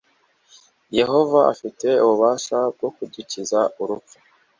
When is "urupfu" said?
3.81-4.17